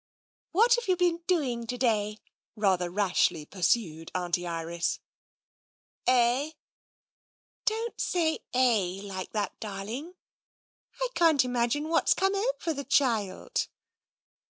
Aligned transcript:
"What 0.51 0.73
have 0.77 0.87
you 0.87 0.95
been 0.95 1.19
doing 1.27 1.67
to 1.67 1.77
day?" 1.77 2.17
rather 2.55 2.89
rashly 2.89 3.45
pursued 3.45 4.11
Auntie 4.15 4.47
Iris. 4.47 4.99
"Eh?"" 6.07 6.53
Don't 7.67 8.01
say 8.01 8.39
* 8.47 8.49
eh' 8.55 9.01
like 9.03 9.31
that, 9.33 9.59
darling. 9.59 10.15
I 11.01 11.09
can't 11.13 11.45
imagine 11.45 11.87
what's 11.87 12.15
come 12.15 12.33
over 12.33 12.73
the 12.73 12.83
child." 12.83 13.67